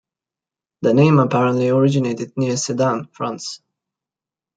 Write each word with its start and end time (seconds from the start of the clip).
The 0.81 0.95
name 0.95 1.19
apparently 1.19 1.69
originated 1.69 2.33
near 2.35 2.57
Sedan, 2.57 3.09
France. 3.11 3.61